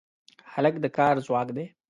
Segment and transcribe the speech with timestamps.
[0.53, 1.65] هلک د کار ځواک دی.